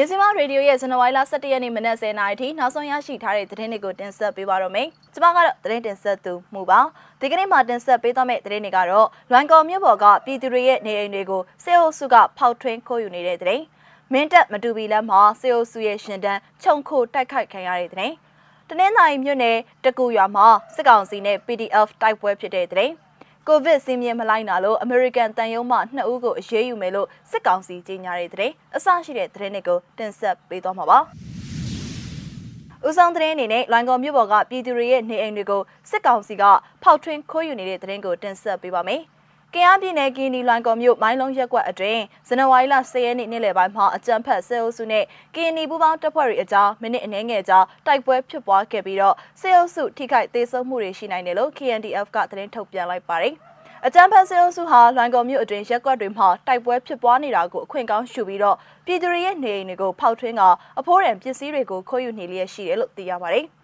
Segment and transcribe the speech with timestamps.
[0.00, 6.80] မြစီမရေဒီယိုရဲ့ဇန်နဝါရီလ17ရက်နေ့မနက်10:00နာရီထိနောက်ဆုံးရရှိထားတဲ့သတင်းတွေကိုတင်ဆက်ပေးပါတော့မယ်။ကျွန်မကတော့သတင်းတင်ဆက်သူမှုပါ။
[7.20, 13.62] ဒီကနေ့မှာတင်ဆက်ပေးသွားမယ့်သတင်းတွေကတော့လွိုင်ကော်မြို့ပေါ်ကပြည်သူတွေရဲ့နေအိမ်တွေကိုစေအိုစုကဖောက်ထွင်းခိုးယူနေတဲ့သတင်း။
[14.12, 18.14] မင်းတပ်မတူပီလမ်းမှာစေအိုစုရဲ့ရှင်တန်းခြုံခိုတိုက်ခိုက်ခံရတဲ့သတင်း။
[18.68, 22.94] တနင်္သာရီမြို့နယ်တကူရွာမှာစစ်ကောင်စီနဲ့ PDF တိုက်ပွဲဖြစ်တဲ့သတင်း။
[23.50, 30.98] ကိုဗစ်စင်းမြင့်မလိုက်နာလို့အမေရိကန်တန်ယုံမှနှစ်ဦးကိုအရေးယူမယ်လို့စစ်ကောင်စီကြေညာတဲ့တဲ့အစရှိတဲ့သတင်းတွေကိုတင်ဆက်ပေးသွားမှာပါ။
[32.86, 36.44] ဦးဆောင်သတင်းအနေနဲ့လိုင်ကော်မြို့ပေါ်ကပြည်သူတွေရဲ့နေအိမ်တွေကိုစစ်ကောင်စီက
[36.82, 39.02] ဖောက်ထွင်းခိုးယူနေတဲ့သတင်းကိုတင်ဆက်ပေးပါမယ်။
[39.54, 53.34] ကင်အားပြည်နယ်ကင်းဒီလွိုင်ကော်မြို့မိုင်းလုံးရက်ကွက်အတွင်းဇန်နဝါရီလ10ရက်နေ့နေ့လယ်ပိုင်းမှာအကြမ်းဖက်ဆဲအုပ်စုနဲ့ကင်းဒီပူးပေါင်းတပ်ဖွဲ့တွေအကြားမိနစ်အနည်းငယ်ကြာတိုက်ပွဲဖြစ်ပွားခဲ့ပြီးတော့ဆဲအုပ်စုထိခိုက်သေးဆုံးမှုတွေရှိနိုင်တယ်လို့ KNDF ကသတင်းထုတ်ပြန်လိုက်ပါတယ်။
[53.86, 60.42] အကြမ်းဖက်ဆဲအုပ်စုဟာလွိုင်ကော်မြို့အတွင်းရက်ကွက်တွေမှာတိုက်ပွဲဖြစ်ပွားနေတာကိုအခွင့်ကောင်းရှုပြီးတော့ပြည်သူတွေရဲ့နေအိမ်တွေကိုဖောက်ထွင်းက
[60.78, 63.46] အဖိုးရန်ပစ္စည်းတွေကိုခိုးယူနေလျက်ရှိတယ်လို့သိရပါတယ်။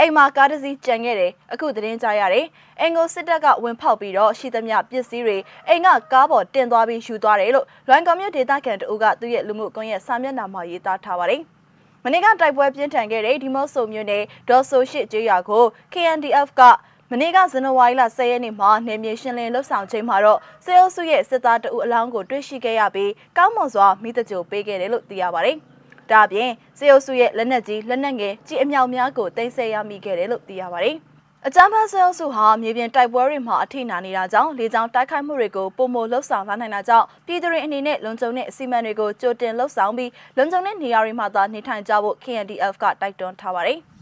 [0.00, 2.46] အိမ်မှာကားတစ်စီးကြံခဲ့တယ်အခုသတင်းကြားရတယ်
[2.80, 5.36] အင်္ဂိုစစ်တပ်ကဝင်ဖောက်ပြီးတော့ရှိသမျှပစ္စည်းတွေ
[5.68, 11.42] အိမ်ကကားပေါ်တင်သွားပြီးယူသွားတယ်လို့လွိုင်ကော်မြို့ဒေသခံတအုပ်ကသူ့ရဲ့လူမှုကွန်ရက်စာမျက်နှာမှာရေးသားထားပါတယ်
[12.04, 16.62] မနေ့ကတိုက်ပွဲပြင်းထန်ခဲ့တဲ့ဒီမော့ဆိုမြို့နယ်ဒေါ်ဆိုရှိကျေးရွာကို KNDF က
[17.10, 25.58] မနေ့ကဇန်နဝါရီလ10ရက်နေ့မှာနေမြေရှင်းလင်းလှုပ်ဆောင်ချိန်မှာတော့စေအုပ်စုရဲ့စစ်သားတအုပ်အလောင်းကိုတွေ့ရှိခဲ့ရပြီးကောင်းမွန်စွာမိတကြိုပေးခဲ့တယ်လို့သိရပါတယ်။
[26.10, 30.96] ဒါအပြင်စေအုပ်စုရဲ့လက်နက်ကြီးလက်နက်ငယ်ကြီးအမြောက်များကိုတင်ဆက်ရမိခဲ့တယ်လို့သိရပါတယ်။
[31.46, 43.80] အကြမ်းဖက်ဆဲအုပ်စုဟာမြေပြင်တိုက်ပွဲတွေမှာအထိနာနေတာကြောင့်လေကြောင်းတိုက်ခိုက်မှုတွေကိုပုံမလှုပ်ဆောင်လာနိုင်တာကြောင့်ပြည်သူတွေအနေနဲ့လုံခြုံတဲ့အစီအမံတွေကိုကြိုတင်လှုပ်ဆောင်ပြီးလုံခြုံတဲ့နေရာတွေမှာသာနေထိုင်ကြဖို့ KNDF ကတိုက်တွန်းထားပါတယ်။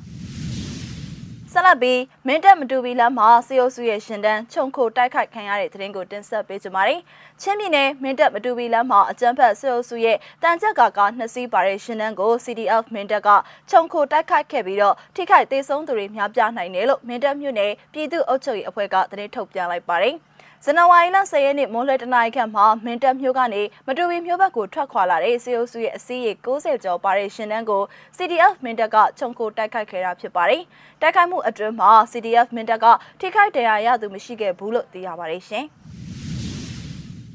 [1.58, 7.00] ဆက်လက်ပြီးမင်းတပ်မတူပီလမ်းမှာစီအိုစုရဲ့ရှင်တန်းခြုံခိုတိုက်ခိုက်ခံရတဲ့သတင်းကိုတင်ဆက်ပေးကြပါမယ်။
[7.40, 13.28] ချင်းပြည်နယ်မင်းတပ်မတူပီလမ်းမှာအကြမ်းဖက်စီအိုစုရဲ့တန်ကြက်ကကနှစ်စီးပါတဲ့ရှင်တန်းကို CDF မင်းတပ်က
[13.70, 20.16] ခြုံခိုတိုက်ခိုက်ခဲ့ပြီးတော့ထိခိုက်သေးဆုံးသူတွေများပြားနိုင်တယ်လို့မင်းတပ်မြို့နယ်ပြည်သူ့အုပ်ချုပ်ရေးအဖွဲ့ကသတင်းထုတ်ပြန်လိုက်ပါတယ်။
[20.68, 27.82] ဇန်နဝါရီလ10ရက်နေ့မွန်းလွဲတနာရီခန့်မှာမင်းတပ်မြို့ကနေမတူပီမြို့ဘက်ကိုထွက်ခွာလာတဲ့စီအိုစုရဲ့အစည်းအရေး60ကျော်ပါတဲ့ရှင်တန်းကို
[28.16, 30.62] CDF မင်းတပ်ကခြုံခိုတိုက်ခိုက်ခဲ့တာဖြစ်ပါတယ်။
[31.00, 32.86] တိုက်ခိုက်မှုအတွင်းမှာ CDF မင်းတပ်က
[33.20, 35.66] ထိခိုက်ဒဏ်ရာရသူမရှိခဲ့ဘူးလို့သိရပါတယ်ရှင်။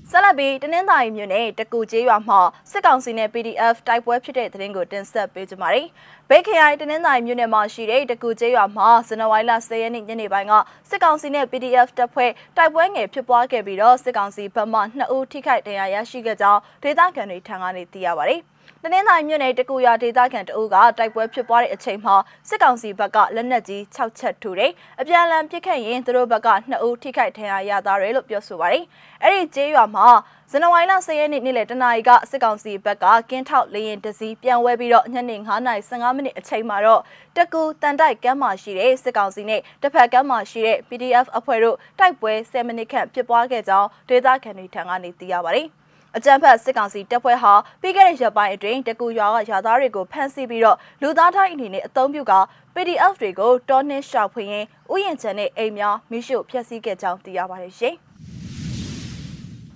[0.10, 2.40] ဆက်လက်ပြီးတနင်္သာရီမြို့နယ်တကူကျေးရွာမှာ
[2.72, 5.88] စစ်ကောင်စီနဲ့ PDF တိုက်ပွဲဖြစ်တဲ့သတင်းကိုတင်ဆက်ပေးကြပါမယ်။
[6.34, 10.54] ဘေးခရိုင်တနင်္သာရီမြို့နယ်မှာရှိတဲ့တကူကျေးရွာမှာဇန်နဝါရီလ10ရက်နေ့ညနေပိုင်းက
[10.90, 18.42] စစ်ကောင်စီနဲ့ PDF တပ်ဖွဲ့တိုက်ပွဲငယ်ဖြစ်ပွားခဲ့ပြီးတော့စစ်ကောင်စီဘက်မှ2ဦးထိခိုက်ဒဏ်ရာရရှိခဲ့ကြောင်းဒေသခံတွေထံကနေသိရပါတယ်။
[18.84, 22.16] တနင်္သာရီမြို့နယ်တကူရွာဒေသခံတအုပ်ကတိုက်ပွဲဖြစ်ပွားတဲ့အချိန်မှာ
[22.50, 24.72] စစ်ကောင်စီဘက်ကလက်နက်ကြီး6ချက်ထူတယ်။
[25.02, 28.84] အပြန်အလှန်ပစ်ခတ်ရင်သူတို့ဘက်က2ဦးထိခိုက်ထဏ်ရာရသားတယ်လို့ပြောဆိုပါတယ်။
[29.24, 30.08] အဲ့ဒီကျေးရွာမှာ
[30.52, 37.02] ဇန်နဝါရီလ10ရက်နေ့နေ့လယ်တနာရီကစစ်ကောင်စီဘက်ကကင်းထောက်လေရင်တစည်းပြန်ဝဲပြီးတော့ညနေ9:15မိနစ်အချိန်မှာတော့
[37.38, 45.68] တကူတန်တိုက်ကမ်းမှာရှိတဲ့စစ်ကောင်စီနဲ့တစ်ဖက်ကမ်းမှာရှိတဲ့ PDF အဖွဲ့တို့တိုက်ပွဲ10မိနစ်ခန့်ဖြစ်ပွားခဲ့ကြောင်းဒေသခံတွေထံကနေသိရပါတယ်။
[46.18, 52.34] အကြမ်းဖက်စစ်ကောင်စီတပ်ဖွဲ့ဟာပြီးခဲ့တဲ့ရက်ပိုင်းအတွင်းတကူရွာကရွာသားတွေကိုဖမ်းဆီးပြီးတော့လူသားတိုင်းအနေနဲ့အုံပြုက
[52.76, 57.98] PDF တွေကိုတောနှင်းရှာဖွေရင်းဥယျာဉ်ချန်နဲ့အိမ်များမိရှုဖျက်ဆီးခဲ့ကြောင်းသိရပါတယ်ရှင်။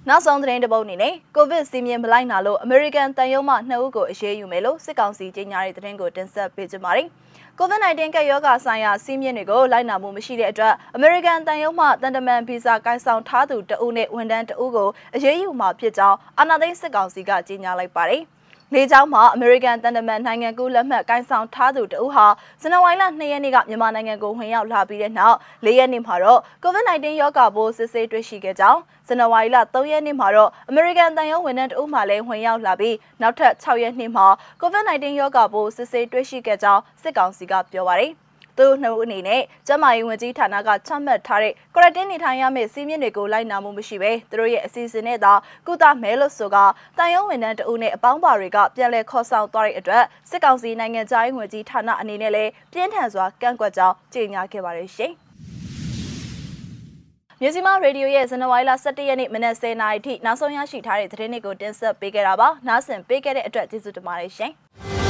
[0.09, 7.07] နောက်ဆုံးသတင်းတစ်ပုဒ်အနေနဲ့ကိုဗစ်စီးမြင်မလိုက်နာလို့အမေရိကန်တန်ယုံမှနှစ်ဦးကိုအရေးယူမယ်လို့စစ်ကောင်စီကြေညာတဲ့သတင်းကိုတင်ဆက်ပေးကြပါမယ်။
[7.59, 18.23] COVID-19 ကပ်ရောဂါဆိုင်ရာစီးမြင်တွေကိုလိုက်နာမှုမရှိတဲ့အတွက်အမေရိကန်တန်ယုံမှတန်တမန်ဗီဇာကိုင်ဆောင်ထားသူတဦးနဲ့ဝန်ထမ်းတဦးကိုအရေးယူမှာဖြစ်ကြောင်းအာဏာသိမ်းစစ်ကောင်စီကကြေညာလိုက်ပါတယ်။
[18.73, 22.27] လေကြောင်းမှာအမေရိကန်တန်တမန်နိုင်ငံကူးလက်မှတ်ကိုင်ဆောင်ထားသူတဦးဟာ
[22.61, 34.27] ဇန်နဝါရီလ2ရက်နေ့ကမြန်မာနိုင်ငံကိုဝင်ရောက်လာပြီးတဲ့နောက်၄ရက်နေ့မှာတော့ COVID-19 ရောဂါပိုးစစ်ဆေးတွေ့ရှိခဲ့ကြောင်းဇန်နဝါရီလ3ရက်နေ့မှာတော့အမေရိကန်တန်ရုံးဝန်ထမ်းတဦးမှလည်းဝင်ရောက်လာပြီးနောက်ထပ်6ရက်နေ့မှာ
[34.61, 38.13] COVID-19 ရောဂါပိုးစစ်ဆေးတွေ့ရှိခဲ့ကြောင်းစစ်ကောင်စီကပြောပါတယ်။
[38.57, 45.33] သူနှုတ်အနေနဲ့ကျမရေးဝန်ကြီးဌာနကချမှတ်ထားတဲ့ quarantine နေထိုင်ရမယ့်စီးမြင့်တွေကိုလိုက်နာမှုမရှိဘဲသူတို့ရဲ့အစီအစဉ်နဲ့သာ
[45.67, 46.57] ကုသမဲလို့ဆိုက
[46.97, 55.13] တန်ရုံးဝန်ထမ်းတဦးနဲ့အပေါင်းပါတွေကပြန်လည်ခေါ်ဆောင်သွားတဲ့အတွက်စစ်ကောင်စီနိုင်ငံသားရေးဝန်ကြီးဌာနအနေနဲ့လည်းပြင်းထန်စွာကန့်ကွက်ကြောင်းကြေညာခဲ့ပါတယ်ရှင်။
[57.41, 64.51] မြစီမရေဒီယိုရဲ့ဇန်နဝါရီလ17ရက်နေ့မနက်10:00နာရီထိနောက်ဆုံးရရှိထားတဲ့သတင်းတွေကိုတင်ဆက်ပေးခဲ့တာပါ။နားဆင်ပေးခဲ့တဲ့အတွက်ကျေးဇူးတင်ပါတယ်ရှင်။